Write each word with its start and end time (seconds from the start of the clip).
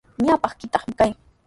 Ñawpaykitrawmi 0.25 0.93
kaykan. 0.99 1.17